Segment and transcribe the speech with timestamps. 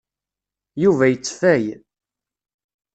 [0.83, 1.65] Yuba yetteffay.